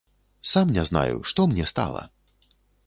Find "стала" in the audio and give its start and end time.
1.75-2.03